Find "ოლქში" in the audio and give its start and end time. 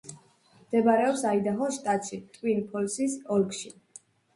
3.41-3.77